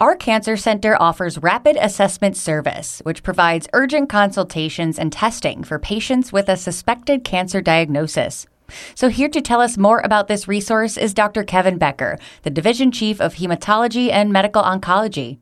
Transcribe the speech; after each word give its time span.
Our 0.00 0.16
cancer 0.16 0.56
center 0.56 0.96
offers 0.98 1.36
rapid 1.36 1.76
assessment 1.76 2.34
service, 2.34 3.00
which 3.04 3.22
provides 3.22 3.68
urgent 3.74 4.08
consultations 4.08 4.98
and 4.98 5.12
testing 5.12 5.62
for 5.62 5.78
patients 5.78 6.32
with 6.32 6.48
a 6.48 6.56
suspected 6.56 7.22
cancer 7.22 7.60
diagnosis. 7.60 8.46
So, 8.94 9.10
here 9.10 9.28
to 9.28 9.42
tell 9.42 9.60
us 9.60 9.76
more 9.76 9.98
about 9.98 10.26
this 10.26 10.48
resource 10.48 10.96
is 10.96 11.12
Dr. 11.12 11.44
Kevin 11.44 11.76
Becker, 11.76 12.18
the 12.44 12.50
Division 12.50 12.90
Chief 12.90 13.20
of 13.20 13.34
Hematology 13.34 14.10
and 14.10 14.32
Medical 14.32 14.62
Oncology. 14.62 15.38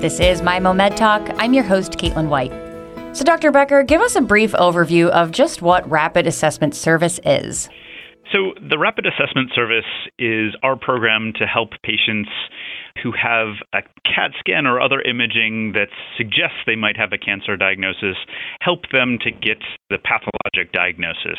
This 0.00 0.20
is 0.20 0.40
Maimo 0.40 0.72
Med 0.72 0.96
Talk. 0.96 1.28
I'm 1.36 1.52
your 1.52 1.64
host, 1.64 1.94
Caitlin 1.94 2.28
White. 2.28 2.52
So, 3.16 3.24
Dr. 3.24 3.50
Becker, 3.50 3.82
give 3.82 4.00
us 4.00 4.14
a 4.14 4.20
brief 4.20 4.52
overview 4.52 5.08
of 5.08 5.32
just 5.32 5.62
what 5.62 5.90
Rapid 5.90 6.28
Assessment 6.28 6.76
Service 6.76 7.18
is. 7.24 7.68
So, 8.32 8.54
the 8.56 8.78
Rapid 8.78 9.04
Assessment 9.04 9.50
Service 9.54 10.08
is 10.18 10.56
our 10.62 10.74
program 10.74 11.34
to 11.36 11.44
help 11.44 11.70
patients 11.84 12.30
who 13.02 13.12
have 13.12 13.60
a 13.74 13.82
CAT 14.08 14.32
scan 14.40 14.66
or 14.66 14.80
other 14.80 15.02
imaging 15.02 15.72
that 15.72 15.88
suggests 16.16 16.64
they 16.64 16.76
might 16.76 16.96
have 16.96 17.12
a 17.12 17.18
cancer 17.18 17.58
diagnosis, 17.58 18.16
help 18.60 18.88
them 18.90 19.18
to 19.20 19.30
get 19.30 19.58
the 19.90 19.98
pathologic 19.98 20.72
diagnosis. 20.72 21.36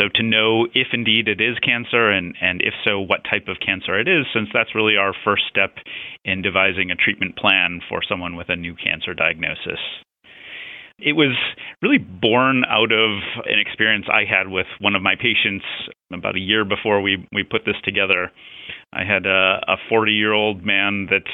So, 0.00 0.08
to 0.14 0.22
know 0.22 0.68
if 0.72 0.88
indeed 0.94 1.28
it 1.28 1.42
is 1.42 1.58
cancer, 1.58 2.08
and, 2.08 2.34
and 2.40 2.62
if 2.62 2.72
so, 2.82 2.98
what 2.98 3.28
type 3.28 3.48
of 3.48 3.60
cancer 3.60 4.00
it 4.00 4.08
is, 4.08 4.24
since 4.32 4.48
that's 4.54 4.74
really 4.74 4.96
our 4.96 5.12
first 5.24 5.44
step 5.50 5.76
in 6.24 6.40
devising 6.40 6.90
a 6.90 6.96
treatment 6.96 7.36
plan 7.36 7.80
for 7.90 8.00
someone 8.08 8.36
with 8.36 8.48
a 8.48 8.56
new 8.56 8.74
cancer 8.74 9.12
diagnosis. 9.12 9.80
It 10.98 11.12
was 11.12 11.36
really 11.82 11.98
born 11.98 12.62
out 12.68 12.92
of 12.92 13.10
an 13.44 13.58
experience 13.58 14.06
I 14.08 14.24
had 14.24 14.48
with 14.48 14.66
one 14.80 14.94
of 14.94 15.02
my 15.02 15.16
patients 15.16 15.64
about 16.14 16.36
a 16.36 16.40
year 16.40 16.64
before 16.64 17.00
we, 17.00 17.26
we 17.32 17.42
put 17.42 17.64
this 17.64 17.76
together. 17.84 18.30
I 18.92 19.04
had 19.04 19.26
a 19.26 19.76
40 19.88 20.12
year 20.12 20.32
old 20.32 20.64
man 20.64 21.08
that 21.10 21.24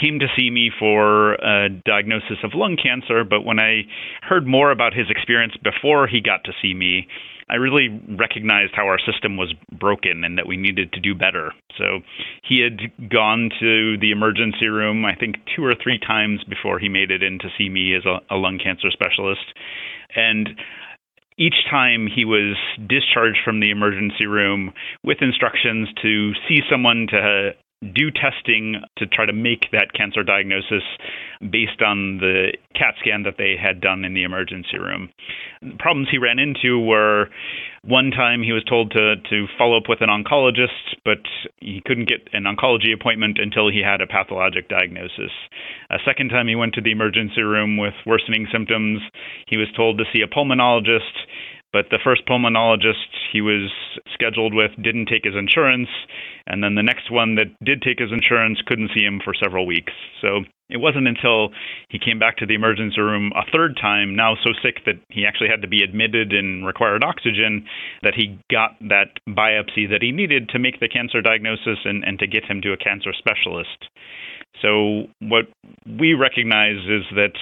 came 0.00 0.18
to 0.18 0.26
see 0.36 0.50
me 0.50 0.70
for 0.78 1.34
a 1.34 1.68
diagnosis 1.68 2.38
of 2.42 2.50
lung 2.54 2.76
cancer, 2.80 3.24
but 3.24 3.44
when 3.44 3.58
I 3.60 3.82
heard 4.22 4.46
more 4.46 4.70
about 4.70 4.92
his 4.92 5.06
experience 5.08 5.54
before 5.62 6.06
he 6.06 6.20
got 6.20 6.44
to 6.44 6.52
see 6.60 6.74
me, 6.74 7.06
I 7.48 7.56
really 7.56 7.88
recognized 8.18 8.72
how 8.74 8.86
our 8.86 8.98
system 8.98 9.36
was 9.36 9.52
broken 9.78 10.24
and 10.24 10.38
that 10.38 10.46
we 10.46 10.56
needed 10.56 10.92
to 10.94 11.00
do 11.00 11.14
better. 11.14 11.52
So 11.76 12.00
he 12.42 12.60
had 12.60 13.10
gone 13.10 13.50
to 13.60 13.98
the 13.98 14.10
emergency 14.10 14.66
room, 14.66 15.04
I 15.04 15.14
think, 15.14 15.36
two 15.54 15.64
or 15.64 15.74
three 15.74 15.98
times 15.98 16.42
before 16.44 16.78
he 16.78 16.88
made 16.88 17.10
it 17.10 17.22
in 17.22 17.38
to 17.40 17.48
see 17.58 17.68
me 17.68 17.94
as 17.94 18.04
a, 18.06 18.34
a 18.34 18.36
lung 18.36 18.58
cancer 18.62 18.90
specialist. 18.90 19.44
And 20.16 20.48
each 21.36 21.64
time 21.68 22.06
he 22.06 22.24
was 22.24 22.56
discharged 22.86 23.38
from 23.44 23.60
the 23.60 23.70
emergency 23.70 24.26
room 24.26 24.72
with 25.02 25.18
instructions 25.20 25.88
to 26.02 26.32
see 26.48 26.60
someone 26.70 27.06
to 27.10 27.54
do 27.92 28.10
testing 28.10 28.80
to 28.96 29.06
try 29.06 29.26
to 29.26 29.32
make 29.32 29.70
that 29.72 29.92
cancer 29.92 30.22
diagnosis 30.22 30.82
based 31.50 31.82
on 31.84 32.18
the 32.18 32.52
CAT 32.74 32.94
scan 33.00 33.22
that 33.24 33.36
they 33.36 33.54
had 33.60 33.80
done 33.80 34.04
in 34.04 34.14
the 34.14 34.22
emergency 34.22 34.78
room. 34.78 35.10
The 35.60 35.76
problems 35.78 36.08
he 36.10 36.18
ran 36.18 36.38
into 36.38 36.78
were 36.80 37.28
one 37.82 38.10
time 38.10 38.42
he 38.42 38.52
was 38.52 38.64
told 38.64 38.92
to, 38.92 39.16
to 39.16 39.46
follow 39.58 39.76
up 39.76 39.88
with 39.88 40.00
an 40.00 40.08
oncologist, 40.08 40.96
but 41.04 41.20
he 41.60 41.82
couldn't 41.84 42.08
get 42.08 42.28
an 42.32 42.44
oncology 42.44 42.94
appointment 42.94 43.38
until 43.38 43.70
he 43.70 43.82
had 43.84 44.00
a 44.00 44.06
pathologic 44.06 44.68
diagnosis. 44.68 45.32
A 45.90 45.98
second 46.04 46.30
time 46.30 46.48
he 46.48 46.56
went 46.56 46.74
to 46.74 46.80
the 46.80 46.92
emergency 46.92 47.42
room 47.42 47.76
with 47.76 47.94
worsening 48.06 48.46
symptoms, 48.50 49.00
he 49.46 49.56
was 49.56 49.68
told 49.76 49.98
to 49.98 50.04
see 50.12 50.22
a 50.22 50.26
pulmonologist 50.26 51.12
but 51.74 51.90
the 51.90 51.98
first 52.04 52.22
pulmonologist 52.24 53.10
he 53.32 53.40
was 53.40 53.68
scheduled 54.14 54.54
with 54.54 54.70
didn't 54.80 55.06
take 55.06 55.24
his 55.24 55.34
insurance, 55.34 55.88
and 56.46 56.62
then 56.62 56.76
the 56.76 56.86
next 56.86 57.10
one 57.10 57.34
that 57.34 57.50
did 57.64 57.82
take 57.82 57.98
his 57.98 58.12
insurance 58.12 58.62
couldn't 58.64 58.92
see 58.94 59.02
him 59.02 59.20
for 59.24 59.34
several 59.34 59.66
weeks. 59.66 59.92
So 60.22 60.44
it 60.70 60.76
wasn't 60.76 61.08
until 61.08 61.50
he 61.88 61.98
came 61.98 62.20
back 62.20 62.36
to 62.38 62.46
the 62.46 62.54
emergency 62.54 63.00
room 63.00 63.32
a 63.34 63.42
third 63.50 63.76
time, 63.76 64.14
now 64.14 64.36
so 64.36 64.50
sick 64.62 64.84
that 64.86 65.02
he 65.08 65.26
actually 65.26 65.48
had 65.50 65.62
to 65.62 65.68
be 65.68 65.82
admitted 65.82 66.32
and 66.32 66.64
required 66.64 67.02
oxygen, 67.02 67.66
that 68.02 68.14
he 68.14 68.38
got 68.52 68.78
that 68.80 69.18
biopsy 69.28 69.90
that 69.90 70.00
he 70.00 70.12
needed 70.12 70.50
to 70.50 70.60
make 70.60 70.78
the 70.78 70.88
cancer 70.88 71.20
diagnosis 71.20 71.78
and, 71.84 72.04
and 72.04 72.20
to 72.20 72.28
get 72.28 72.44
him 72.44 72.62
to 72.62 72.72
a 72.72 72.76
cancer 72.76 73.12
specialist. 73.12 73.90
So, 74.62 75.04
what 75.20 75.46
we 75.86 76.14
recognize 76.14 76.78
is 76.88 77.02
that 77.16 77.34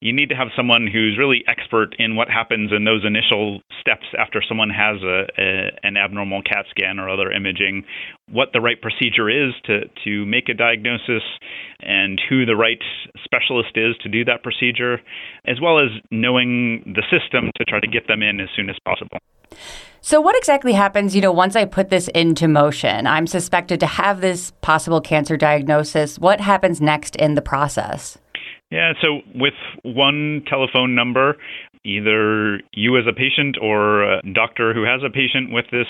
you 0.00 0.12
need 0.12 0.28
to 0.28 0.34
have 0.36 0.48
someone 0.56 0.86
who's 0.86 1.16
really 1.18 1.42
expert 1.48 1.96
in 1.98 2.14
what 2.14 2.28
happens 2.28 2.70
in 2.72 2.84
those 2.84 3.04
initial 3.04 3.60
steps 3.80 4.06
after 4.18 4.42
someone 4.46 4.70
has 4.70 5.02
a, 5.02 5.26
a, 5.38 5.70
an 5.82 5.96
abnormal 5.96 6.42
CAT 6.42 6.66
scan 6.70 6.98
or 6.98 7.08
other 7.08 7.32
imaging, 7.32 7.84
what 8.30 8.50
the 8.52 8.60
right 8.60 8.80
procedure 8.80 9.30
is 9.30 9.54
to, 9.64 9.88
to 10.04 10.26
make 10.26 10.48
a 10.48 10.54
diagnosis, 10.54 11.22
and 11.80 12.20
who 12.28 12.44
the 12.44 12.56
right 12.56 12.82
specialist 13.24 13.76
is 13.76 13.96
to 14.02 14.08
do 14.08 14.24
that 14.24 14.42
procedure, 14.42 15.00
as 15.46 15.60
well 15.60 15.78
as 15.78 15.90
knowing 16.10 16.82
the 16.94 17.02
system 17.10 17.50
to 17.56 17.64
try 17.64 17.80
to 17.80 17.88
get 17.88 18.06
them 18.08 18.22
in 18.22 18.40
as 18.40 18.48
soon 18.54 18.68
as 18.68 18.76
possible. 18.84 19.18
So, 20.00 20.20
what 20.20 20.36
exactly 20.36 20.72
happens, 20.72 21.14
you 21.14 21.20
know, 21.20 21.32
once 21.32 21.54
I 21.54 21.64
put 21.64 21.90
this 21.90 22.08
into 22.08 22.48
motion? 22.48 23.06
I'm 23.06 23.26
suspected 23.26 23.80
to 23.80 23.86
have 23.86 24.20
this 24.20 24.52
possible 24.62 25.00
cancer 25.00 25.36
diagnosis. 25.36 26.18
What 26.18 26.40
happens 26.40 26.80
next 26.80 27.16
in 27.16 27.34
the 27.34 27.42
process? 27.42 28.16
Yeah, 28.70 28.92
so 29.02 29.20
with 29.34 29.54
one 29.82 30.44
telephone 30.46 30.94
number, 30.94 31.36
either 31.84 32.60
you 32.72 32.98
as 32.98 33.06
a 33.08 33.12
patient 33.12 33.56
or 33.60 34.02
a 34.02 34.22
doctor 34.32 34.74
who 34.74 34.84
has 34.84 35.02
a 35.02 35.10
patient 35.10 35.52
with 35.52 35.64
this 35.70 35.86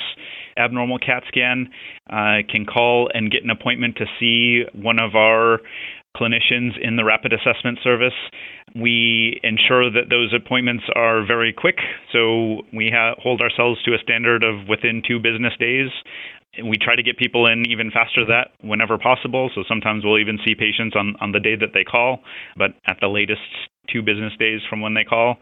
abnormal 0.57 0.99
CAT 0.99 1.25
scan 1.29 1.71
uh, 2.11 2.39
can 2.49 2.65
call 2.67 3.11
and 3.13 3.31
get 3.31 3.43
an 3.43 3.51
appointment 3.51 3.97
to 3.97 4.07
see 4.19 4.65
one 4.75 4.99
of 4.99 5.15
our 5.15 5.61
clinicians 6.19 6.73
in 6.81 6.97
the 6.97 7.05
rapid 7.05 7.33
assessment 7.33 7.79
service. 7.83 8.15
We 8.75 9.41
ensure 9.43 9.91
that 9.91 10.11
those 10.11 10.35
appointments 10.35 10.85
are 10.95 11.25
very 11.27 11.53
quick, 11.53 11.79
so 12.13 12.63
we 12.73 12.91
ha- 12.93 13.15
hold 13.19 13.41
ourselves 13.41 13.83
to 13.85 13.95
a 13.95 13.99
standard 13.99 14.43
of 14.45 14.69
within 14.69 15.03
two 15.07 15.19
business 15.19 15.55
days. 15.59 15.91
We 16.65 16.77
try 16.79 16.97
to 16.97 17.03
get 17.03 17.19
people 17.19 17.47
in 17.47 17.65
even 17.71 17.91
faster 17.91 18.25
than 18.25 18.29
that 18.29 18.51
whenever 18.61 18.99
possible. 18.99 19.51
So 19.55 19.63
sometimes 19.69 20.05
we'll 20.05 20.19
even 20.19 20.39
see 20.45 20.55
patients 20.55 20.97
on, 20.97 21.15
on 21.21 21.33
the 21.33 21.41
day 21.41 21.57
that 21.57 21.71
they 21.75 21.85
call, 21.85 22.21
but 22.57 22.71
at 22.87 22.99
the 23.01 23.09
latest 23.09 23.43
two 23.93 24.03
business 24.03 24.33
days 24.39 24.61
from 24.69 24.81
when 24.81 24.95
they 24.95 25.05
call. 25.05 25.37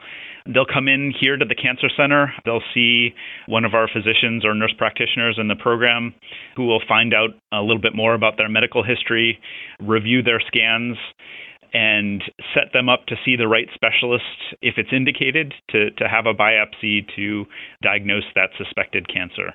They'll 0.47 0.67
come 0.67 0.89
in 0.89 1.13
here 1.19 1.37
to 1.37 1.45
the 1.45 1.55
Cancer 1.55 1.89
Center. 1.97 2.33
They'll 2.45 2.63
see 2.73 3.15
one 3.47 3.65
of 3.65 3.75
our 3.75 3.89
physicians 3.93 4.45
or 4.45 4.55
nurse 4.55 4.75
practitioners 4.79 5.37
in 5.39 5.49
the 5.49 5.57
program 5.57 6.15
who 6.55 6.67
will 6.67 6.83
find 6.87 7.13
out 7.13 7.31
a 7.53 7.61
little 7.61 7.81
bit 7.81 7.95
more 7.95 8.15
about 8.15 8.37
their 8.37 8.49
medical 8.49 8.85
history, 8.85 9.41
review 9.81 10.23
their 10.23 10.41
scans, 10.47 10.97
and 11.75 12.23
set 12.55 12.73
them 12.73 12.89
up 12.89 13.07
to 13.07 13.17
see 13.25 13.37
the 13.37 13.49
right 13.49 13.69
specialist 13.75 14.25
if 14.63 14.75
it's 14.79 14.93
indicated 14.93 15.53
to, 15.71 15.91
to 15.93 16.09
have 16.09 16.27
a 16.27 16.33
biopsy 16.33 17.05
to 17.17 17.45
diagnose 17.83 18.25
that 18.35 18.51
suspected 18.57 19.13
cancer 19.13 19.53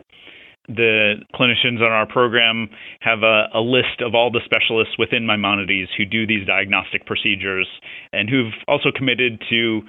the 0.76 1.16
clinicians 1.34 1.82
on 1.82 1.92
our 1.92 2.06
program 2.06 2.70
have 3.00 3.24
a, 3.24 3.48
a, 3.54 3.62
list 3.62 4.02
of 4.02 4.16
all 4.16 4.32
the 4.32 4.42
specialists 4.46 4.96
within 4.98 5.26
Maimonides 5.26 5.90
who 5.98 6.06
do 6.06 6.26
these 6.26 6.46
diagnostic 6.46 7.06
procedures 7.06 7.68
and 8.14 8.30
who've 8.30 8.54
also 8.68 8.92
committed 8.96 9.42
to 9.50 9.82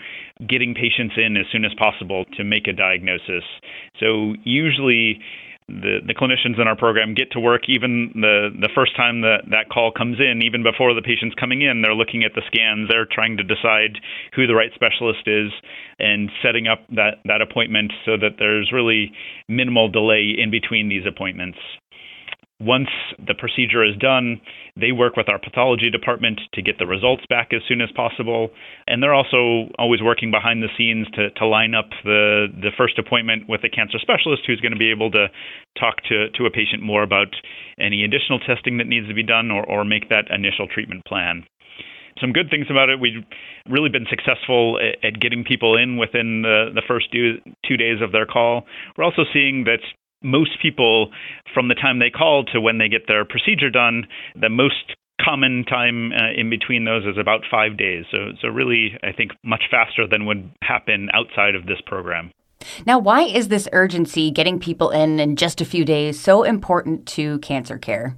getting 0.49 0.75
patients 0.75 1.15
in 1.17 1.37
as 1.37 1.47
soon 1.51 1.65
as 1.65 1.73
possible 1.75 2.25
to 2.37 2.45
make 2.45 2.67
a 2.67 2.73
diagnosis. 2.73 3.45
So 4.01 4.35
usually 4.45 5.21
the, 5.69 6.01
the 6.07 6.15
clinicians 6.15 6.61
in 6.61 6.67
our 6.67 6.77
program 6.77 7.15
get 7.15 7.31
to 7.33 7.41
work 7.41 7.63
even 7.69 8.11
the, 8.15 8.51
the 8.59 8.69
first 8.75 8.97
time 8.97 9.21
that 9.23 9.43
that 9.51 9.69
call 9.71 9.93
comes 9.93 10.19
in, 10.19 10.43
even 10.43 10.63
before 10.63 10.95
the 10.95 11.03
patient's 11.03 11.35
coming 11.35 11.63
in. 11.63 11.83
They're 11.83 11.95
looking 11.95 12.25
at 12.25 12.33
the 12.35 12.43
scans, 12.47 12.89
they're 12.91 13.07
trying 13.11 13.37
to 13.39 13.45
decide 13.45 13.99
who 14.35 14.47
the 14.47 14.55
right 14.55 14.71
specialist 14.75 15.27
is 15.27 15.53
and 15.99 16.31
setting 16.43 16.67
up 16.67 16.85
that, 16.91 17.23
that 17.25 17.41
appointment 17.41 17.93
so 18.05 18.17
that 18.17 18.37
there's 18.39 18.73
really 18.73 19.13
minimal 19.49 19.89
delay 19.89 20.35
in 20.37 20.51
between 20.51 20.89
these 20.89 21.07
appointments. 21.07 21.59
Once 22.63 22.89
the 23.27 23.35
procedure 23.35 23.85
is 23.85 23.97
done, 23.97 24.41
they 24.77 24.93
work 24.93 25.17
with 25.17 25.29
our 25.29 25.39
pathology 25.39 25.91
department 25.91 26.41
to 26.55 26.63
get 26.63 26.79
the 26.79 26.87
results 26.87 27.25
back 27.29 27.53
as 27.53 27.61
soon 27.67 27.81
as 27.81 27.91
possible. 27.97 28.51
And 28.87 29.03
they're 29.03 29.15
also 29.15 29.69
always 29.79 30.01
working 30.01 30.31
behind 30.31 30.63
the 30.63 30.69
scenes 30.79 31.09
to, 31.15 31.31
to 31.31 31.47
line 31.47 31.75
up 31.75 31.91
the, 32.05 32.47
the 32.55 32.71
first 32.79 32.99
appointment 32.99 33.49
with 33.49 33.65
a 33.65 33.69
cancer 33.69 33.99
specialist 33.99 34.45
who's 34.47 34.61
going 34.61 34.73
to 34.73 34.79
be 34.79 34.93
able 34.93 35.11
to 35.11 35.27
talk 35.79 35.97
to, 36.09 36.31
to 36.31 36.47
a 36.47 36.51
patient 36.51 36.83
more 36.83 37.03
about 37.03 37.35
any 37.81 38.05
additional 38.05 38.39
testing 38.39 38.79
that 38.79 38.87
needs 38.87 39.09
to 39.09 39.15
be 39.15 39.25
done 39.25 39.51
or, 39.51 39.69
or 39.69 39.85
make 39.85 40.09
that 40.09 40.31
initial 40.31 40.69
treatment 40.69 41.05
plan 41.05 41.45
some 42.21 42.33
good 42.33 42.51
things 42.51 42.67
about 42.71 42.91
it. 42.91 43.01
We've 43.01 43.25
really 43.69 43.89
been 43.89 44.07
successful 44.09 44.79
at, 45.03 45.19
getting 45.19 45.45
people 45.45 45.77
in 45.77 45.97
within 45.97 46.43
the, 46.43 46.71
the 46.75 46.83
first 46.87 47.11
two, 47.11 47.39
two 47.67 47.77
days 47.77 48.03
of 48.03 48.13
their 48.13 48.27
call. 48.27 48.67
We're 48.97 49.05
also 49.05 49.23
seeing 49.33 49.65
that 49.65 49.81
most 50.23 50.61
people, 50.61 51.11
from 51.55 51.69
the 51.69 51.75
time 51.75 51.99
they 51.99 52.11
call 52.11 52.45
to 52.53 52.61
when 52.61 52.79
they 52.79 52.89
get 52.89 53.07
their 53.09 53.25
procedure 53.25 53.71
done, 53.71 54.07
the 54.41 54.49
most 54.49 54.97
common 55.21 55.65
time 55.65 56.13
uh, 56.13 56.33
in 56.37 56.51
between 56.51 56.85
those 56.85 57.05
is 57.05 57.19
about 57.19 57.43
five 57.51 57.77
days. 57.77 58.05
So, 58.11 58.33
so 58.41 58.49
really, 58.49 58.99
I 59.03 59.13
think 59.13 59.33
much 59.45 59.65
faster 59.71 60.07
than 60.07 60.27
would 60.27 60.51
happen 60.63 61.09
outside 61.15 61.55
of 61.55 61.67
this 61.67 61.81
program. 61.87 62.31
Now, 62.87 62.99
why 62.99 63.23
is 63.23 63.49
this 63.49 63.69
urgency 63.73 64.31
getting 64.31 64.59
people 64.59 64.91
in 64.91 65.19
in 65.19 65.37
just 65.37 65.61
a 65.61 65.65
few 65.65 65.85
days 65.85 66.19
so 66.19 66.43
important 66.43 67.07
to 67.09 67.39
cancer 67.41 67.79
care? 67.79 68.17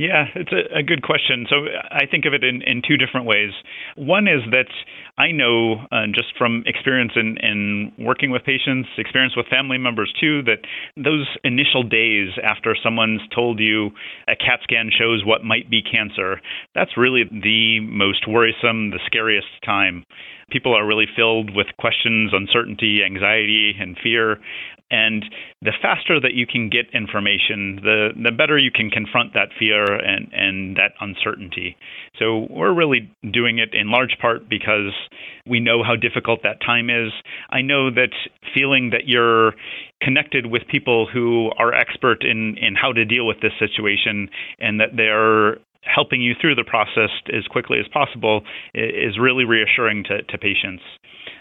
Yeah, 0.00 0.24
it's 0.34 0.50
a, 0.50 0.78
a, 0.78 0.82
good 0.82 1.02
question. 1.02 1.44
So 1.50 1.66
I 1.90 2.06
think 2.06 2.24
of 2.24 2.32
it 2.32 2.42
in, 2.42 2.62
in 2.62 2.80
two 2.80 2.96
different 2.96 3.26
ways. 3.26 3.50
One 3.96 4.28
is 4.28 4.40
that 4.50 4.72
I 5.18 5.30
know 5.30 5.84
uh, 5.92 6.06
just 6.06 6.28
from 6.38 6.64
experience 6.64 7.12
in, 7.16 7.36
in 7.42 7.92
working 7.98 8.30
with 8.30 8.42
patients, 8.42 8.88
experience 8.96 9.36
with 9.36 9.44
family 9.48 9.76
members 9.76 10.10
too, 10.18 10.40
that 10.44 10.64
those 10.96 11.28
initial 11.44 11.82
days 11.82 12.30
after 12.42 12.74
someone's 12.82 13.20
told 13.34 13.60
you 13.60 13.90
a 14.26 14.36
CAT 14.36 14.60
scan 14.62 14.88
shows 14.90 15.22
what 15.26 15.44
might 15.44 15.68
be 15.68 15.82
cancer, 15.82 16.40
that's 16.74 16.96
really 16.96 17.24
the 17.24 17.80
most 17.80 18.26
worrisome, 18.26 18.92
the 18.92 19.00
scariest 19.04 19.48
time 19.66 20.06
people 20.50 20.76
are 20.76 20.84
really 20.84 21.06
filled 21.14 21.54
with 21.54 21.68
questions, 21.78 22.32
uncertainty, 22.34 23.04
anxiety, 23.04 23.72
and 23.78 23.96
fear. 24.02 24.40
And 24.90 25.24
the 25.62 25.72
faster 25.80 26.20
that 26.20 26.34
you 26.34 26.46
can 26.46 26.68
get 26.68 26.86
information, 26.92 27.80
the, 27.82 28.10
the 28.22 28.32
better 28.32 28.58
you 28.58 28.70
can 28.70 28.90
confront 28.90 29.34
that 29.34 29.50
fear 29.58 29.84
and, 29.84 30.28
and 30.32 30.76
that 30.76 30.92
uncertainty. 31.00 31.76
So 32.18 32.46
we're 32.50 32.74
really 32.74 33.10
doing 33.32 33.58
it 33.58 33.72
in 33.72 33.90
large 33.90 34.16
part 34.20 34.48
because 34.48 34.92
we 35.46 35.60
know 35.60 35.82
how 35.82 35.94
difficult 35.94 36.40
that 36.42 36.60
time 36.60 36.90
is. 36.90 37.12
I 37.50 37.62
know 37.62 37.90
that 37.90 38.10
feeling 38.54 38.90
that 38.90 39.06
you're 39.06 39.54
connected 40.02 40.46
with 40.46 40.62
people 40.68 41.06
who 41.06 41.50
are 41.58 41.72
expert 41.72 42.24
in, 42.24 42.56
in 42.58 42.74
how 42.74 42.92
to 42.92 43.04
deal 43.04 43.26
with 43.26 43.40
this 43.40 43.52
situation 43.58 44.28
and 44.58 44.80
that 44.80 44.96
they're 44.96 45.58
helping 45.82 46.20
you 46.20 46.34
through 46.40 46.54
the 46.54 46.64
process 46.64 47.10
as 47.32 47.46
quickly 47.46 47.78
as 47.78 47.86
possible 47.88 48.42
is 48.74 49.18
really 49.18 49.44
reassuring 49.44 50.04
to, 50.04 50.22
to 50.22 50.38
patients. 50.38 50.82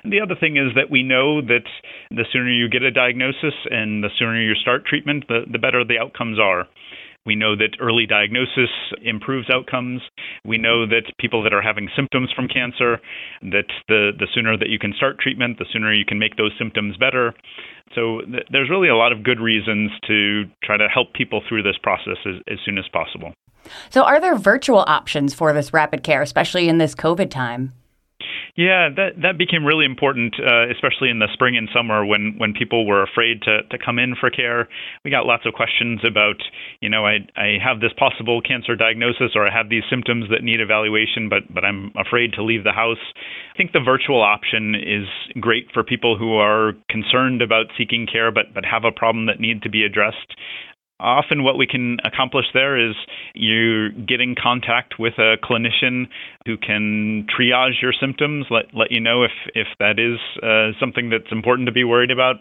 The 0.03 0.21
other 0.21 0.35
thing 0.39 0.57
is 0.57 0.73
that 0.75 0.89
we 0.89 1.03
know 1.03 1.41
that 1.41 1.67
the 2.09 2.25
sooner 2.31 2.51
you 2.51 2.69
get 2.69 2.83
a 2.83 2.91
diagnosis 2.91 3.53
and 3.69 4.03
the 4.03 4.09
sooner 4.17 4.41
you 4.41 4.55
start 4.55 4.85
treatment, 4.85 5.25
the, 5.27 5.41
the 5.51 5.59
better 5.59 5.83
the 5.83 5.99
outcomes 5.99 6.39
are. 6.39 6.67
We 7.25 7.35
know 7.35 7.55
that 7.55 7.77
early 7.79 8.05
diagnosis 8.05 8.71
improves 9.03 9.49
outcomes. 9.49 10.01
We 10.45 10.57
know 10.57 10.87
that 10.87 11.03
people 11.19 11.43
that 11.43 11.53
are 11.53 11.61
having 11.61 11.89
symptoms 11.95 12.31
from 12.35 12.47
cancer, 12.47 12.99
that 13.41 13.67
the, 13.87 14.11
the 14.17 14.27
sooner 14.33 14.57
that 14.57 14.69
you 14.69 14.79
can 14.79 14.93
start 14.93 15.19
treatment, 15.19 15.59
the 15.59 15.65
sooner 15.71 15.93
you 15.93 16.05
can 16.05 16.17
make 16.17 16.37
those 16.37 16.53
symptoms 16.57 16.97
better. 16.97 17.33
So 17.93 18.21
th- 18.21 18.47
there's 18.51 18.69
really 18.69 18.87
a 18.87 18.95
lot 18.95 19.11
of 19.11 19.23
good 19.23 19.39
reasons 19.39 19.91
to 20.07 20.45
try 20.63 20.77
to 20.77 20.87
help 20.87 21.13
people 21.13 21.43
through 21.47 21.63
this 21.63 21.77
process 21.83 22.17
as, 22.25 22.35
as 22.47 22.57
soon 22.65 22.77
as 22.77 22.85
possible. 22.91 23.33
So, 23.89 24.03
are 24.03 24.21
there 24.21 24.35
virtual 24.35 24.85
options 24.87 25.33
for 25.33 25.51
this 25.51 25.73
rapid 25.73 26.01
care, 26.01 26.21
especially 26.21 26.69
in 26.69 26.77
this 26.77 26.95
COVID 26.95 27.29
time? 27.29 27.73
Yeah, 28.59 28.89
that 28.93 29.21
that 29.23 29.37
became 29.37 29.63
really 29.63 29.85
important, 29.85 30.35
uh, 30.35 30.67
especially 30.67 31.09
in 31.09 31.19
the 31.19 31.31
spring 31.31 31.55
and 31.55 31.69
summer 31.73 32.05
when 32.05 32.35
when 32.37 32.51
people 32.51 32.85
were 32.85 33.01
afraid 33.01 33.41
to 33.43 33.63
to 33.63 33.77
come 33.77 33.97
in 33.97 34.17
for 34.19 34.29
care. 34.29 34.67
We 35.05 35.11
got 35.11 35.25
lots 35.25 35.45
of 35.45 35.53
questions 35.53 36.01
about, 36.03 36.43
you 36.81 36.89
know, 36.89 37.05
I 37.05 37.19
I 37.37 37.55
have 37.63 37.79
this 37.79 37.93
possible 37.95 38.41
cancer 38.41 38.75
diagnosis 38.75 39.31
or 39.33 39.47
I 39.47 39.53
have 39.55 39.69
these 39.69 39.83
symptoms 39.89 40.25
that 40.29 40.43
need 40.43 40.59
evaluation, 40.59 41.29
but 41.29 41.47
but 41.47 41.63
I'm 41.63 41.93
afraid 41.95 42.33
to 42.33 42.43
leave 42.43 42.65
the 42.65 42.73
house. 42.73 42.99
I 43.55 43.55
think 43.55 43.71
the 43.71 43.79
virtual 43.79 44.21
option 44.21 44.75
is 44.75 45.07
great 45.39 45.71
for 45.73 45.81
people 45.81 46.17
who 46.17 46.35
are 46.35 46.73
concerned 46.89 47.41
about 47.41 47.67
seeking 47.77 48.07
care 48.11 48.29
but 48.29 48.53
but 48.53 48.65
have 48.65 48.83
a 48.83 48.91
problem 48.91 49.27
that 49.27 49.39
need 49.39 49.61
to 49.61 49.69
be 49.69 49.85
addressed. 49.85 50.35
Often, 50.99 51.43
what 51.43 51.57
we 51.57 51.65
can 51.65 51.97
accomplish 52.03 52.45
there 52.53 52.77
is 52.77 52.95
you 53.33 53.91
getting 53.91 54.35
contact 54.35 54.95
with 54.99 55.13
a 55.17 55.37
clinician 55.37 56.07
who 56.45 56.57
can 56.57 57.25
triage 57.27 57.81
your 57.81 57.93
symptoms, 57.93 58.47
let 58.49 58.65
let 58.73 58.91
you 58.91 58.99
know 58.99 59.23
if 59.23 59.31
if 59.55 59.67
that 59.79 59.97
is 59.97 60.19
uh, 60.43 60.77
something 60.77 61.09
that's 61.09 61.31
important 61.31 61.67
to 61.67 61.71
be 61.71 61.85
worried 61.85 62.11
about, 62.11 62.35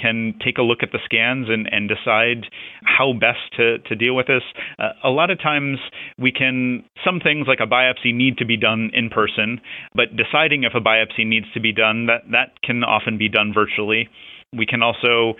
can 0.00 0.34
take 0.44 0.58
a 0.58 0.62
look 0.62 0.82
at 0.82 0.92
the 0.92 1.00
scans 1.04 1.48
and, 1.48 1.68
and 1.72 1.88
decide 1.88 2.46
how 2.84 3.12
best 3.12 3.40
to, 3.56 3.78
to 3.78 3.96
deal 3.96 4.14
with 4.14 4.28
this. 4.28 4.42
Uh, 4.78 4.90
a 5.02 5.10
lot 5.10 5.30
of 5.30 5.40
times, 5.40 5.78
we 6.16 6.30
can 6.30 6.84
some 7.04 7.18
things 7.18 7.46
like 7.48 7.60
a 7.60 7.66
biopsy 7.66 8.14
need 8.14 8.38
to 8.38 8.44
be 8.44 8.56
done 8.56 8.90
in 8.94 9.10
person, 9.10 9.60
but 9.94 10.16
deciding 10.16 10.62
if 10.62 10.74
a 10.74 10.80
biopsy 10.80 11.26
needs 11.26 11.46
to 11.52 11.60
be 11.60 11.72
done 11.72 12.06
that 12.06 12.22
that 12.30 12.62
can 12.62 12.84
often 12.84 13.18
be 13.18 13.28
done 13.28 13.52
virtually. 13.52 14.08
We 14.56 14.66
can 14.66 14.82
also 14.82 15.34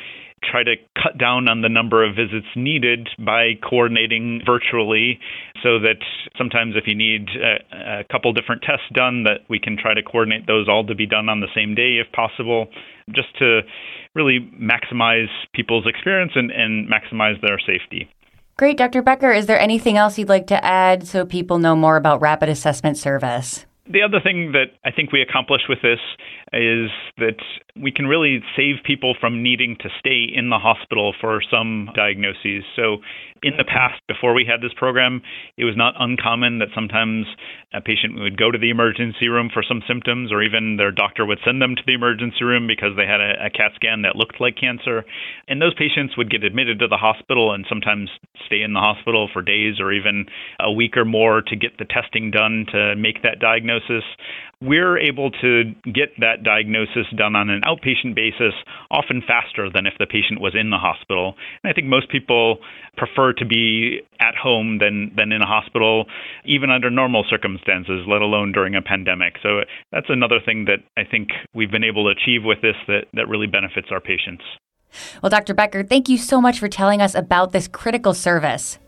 try 0.51 0.63
to 0.63 0.77
cut 1.01 1.17
down 1.19 1.49
on 1.49 1.63
the 1.63 1.69
number 1.69 2.05
of 2.05 2.15
visits 2.15 2.47
needed 2.55 3.09
by 3.19 3.53
coordinating 3.63 4.43
virtually 4.45 5.19
so 5.63 5.79
that 5.79 5.97
sometimes 6.37 6.75
if 6.77 6.85
you 6.87 6.95
need 6.95 7.29
a, 7.41 8.01
a, 8.01 8.05
couple 8.05 8.33
different 8.33 8.63
tests 8.63 8.85
done 8.93 9.25
that 9.25 9.41
we 9.49 9.59
can 9.59 9.77
try 9.77 9.95
to 9.95 10.03
coordinate 10.03 10.47
those 10.47 10.69
all 10.69 10.85
to 10.87 10.95
be 10.95 11.07
done 11.07 11.29
on 11.29 11.41
the 11.41 11.49
same 11.55 11.75
day 11.75 11.97
if 11.97 12.11
possible 12.13 12.67
just 13.15 13.29
to 13.39 13.61
really 14.15 14.39
maximize 14.61 15.29
people's 15.55 15.87
experience 15.87 16.33
and, 16.35 16.51
and 16.51 16.89
maximize 16.89 17.41
their 17.41 17.59
safety. 17.59 18.09
Great, 18.57 18.77
Dr. 18.77 19.03
Becker. 19.03 19.33
Is 19.33 19.47
there 19.47 19.59
anything 19.59 19.97
else 19.97 20.17
you'd 20.17 20.29
like 20.29 20.47
to 20.47 20.65
add 20.65 21.07
so 21.09 21.27
people 21.27 21.59
know 21.59 21.75
more 21.75 21.97
about 21.97 22.21
rapid 22.21 22.49
assessment 22.49 22.97
service? 22.97 23.67
The 23.91 24.03
other 24.03 24.21
thing 24.21 24.53
that 24.53 24.73
I 24.85 24.93
think 24.93 25.13
we 25.13 25.21
accomplish 25.21 25.63
with 25.69 25.83
this 25.83 25.99
is 26.55 26.91
that 27.19 27.39
we 27.77 27.91
can 27.91 28.07
really 28.07 28.41
save 28.57 28.77
people 28.85 29.15
from 29.21 29.43
needing 29.43 29.77
to 29.81 29.89
stay 29.99 30.25
in 30.33 30.51
the 30.51 30.59
hospital 30.59 31.15
for 31.21 31.41
some 31.51 31.91
diagnoses. 31.95 32.65
So, 32.77 32.99
in 33.43 33.59
the 33.59 33.65
past, 33.65 34.01
before 34.09 34.33
we 34.33 34.47
had 34.49 34.63
this 34.63 34.73
program, 34.73 35.21
it 35.59 35.65
was 35.65 35.77
not 35.77 35.93
uncommon 35.99 36.61
that 36.61 36.73
sometimes 36.75 37.27
a 37.75 37.81
patient 37.83 38.19
would 38.19 38.39
go 38.39 38.51
to 38.51 38.57
the 38.57 38.71
emergency 38.71 39.29
room 39.29 39.51
for 39.53 39.63
some 39.63 39.83
symptoms, 39.87 40.33
or 40.33 40.43
even 40.43 40.79
their 40.79 40.91
doctor 40.91 41.27
would 41.27 41.39
send 41.45 41.61
them 41.61 41.77
to 41.77 41.83
the 41.87 41.93
emergency 41.93 42.43
room 42.43 42.67
because 42.67 42.97
they 42.97 43.05
had 43.05 43.21
a, 43.21 43.45
a 43.45 43.51
CAT 43.51 43.73
scan 43.75 44.01
that 44.01 44.17
looked 44.17 44.41
like 44.41 44.57
cancer. 44.57 45.05
And 45.47 45.61
those 45.61 45.75
patients 45.75 46.17
would 46.17 46.31
get 46.31 46.43
admitted 46.43 46.79
to 46.79 46.89
the 46.89 46.97
hospital 46.97 47.53
and 47.53 47.67
sometimes 47.69 48.09
stay 48.47 48.63
in 48.63 48.73
the 48.73 48.81
hospital 48.81 49.29
for 49.31 49.43
days 49.43 49.79
or 49.79 49.93
even 49.93 50.25
a 50.59 50.73
week 50.73 50.97
or 50.97 51.05
more 51.05 51.43
to 51.43 51.57
get 51.57 51.77
the 51.77 51.85
testing 51.85 52.31
done 52.31 52.65
to 52.73 52.97
make 52.97 53.23
that 53.23 53.41
diagnosis 53.41 54.05
we're 54.61 54.99
able 54.99 55.31
to 55.31 55.75
get 55.85 56.11
that 56.19 56.43
diagnosis 56.43 57.07
done 57.17 57.37
on 57.37 57.51
an 57.51 57.63
outpatient 57.63 58.15
basis 58.15 58.55
often 58.91 59.23
faster 59.27 59.69
than 59.71 59.87
if 59.87 59.95
the 59.99 60.07
patient 60.07 60.41
was 60.41 60.55
in 60.55 60.71
the 60.71 60.79
hospital. 60.79 61.35
And 61.63 61.71
I 61.71 61.75
think 61.75 61.87
most 61.87 62.11
people 62.11 62.59
prefer 62.97 63.33
to 63.35 63.45
be 63.45 64.01
at 64.21 64.35
home 64.35 64.79
than, 64.79 65.13
than 65.17 65.33
in 65.33 65.43
a 65.43 65.47
hospital, 65.47 66.07
even 66.45 66.71
under 66.71 66.91
normal 66.91 67.25
circumstances, 67.29 68.05
let 68.07 68.23
alone 68.23 68.53
during 68.53 68.75
a 68.75 68.83
pandemic. 68.83 69.35
So 69.43 69.61
that's 69.93 70.09
another 70.09 70.39
thing 70.45 70.67
that 70.67 70.79
I 70.97 71.05
think 71.09 71.31
we've 71.55 71.71
been 71.71 71.85
able 71.85 72.05
to 72.05 72.11
achieve 72.11 72.45
with 72.45 72.61
this 72.63 72.77
that, 72.89 73.07
that 73.15 73.29
really 73.29 73.47
benefits 73.47 73.89
our 73.91 74.01
patients. 74.01 74.45
Well, 75.23 75.31
Dr. 75.31 75.55
Becker, 75.55 75.83
thank 75.83 76.09
you 76.09 76.19
so 76.19 76.41
much 76.41 76.59
for 76.59 76.69
telling 76.69 77.01
us 77.01 77.15
about 77.15 77.53
this 77.53 77.69
critical 77.69 78.15
service. 78.15 78.79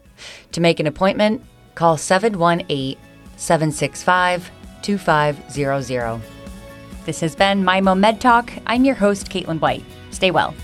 To 0.52 0.60
make 0.60 0.80
an 0.80 0.86
appointment, 0.86 1.42
call 1.74 1.96
718 1.96 2.96
765 3.36 4.50
2500. 4.86 6.20
This 7.06 7.18
has 7.20 7.34
been 7.34 7.64
Maimo 7.64 7.96
Med 7.96 8.20
Talk. 8.20 8.52
I'm 8.68 8.84
your 8.84 8.94
host, 8.94 9.28
Caitlin 9.28 9.60
White. 9.60 9.84
Stay 10.12 10.30
well. 10.30 10.54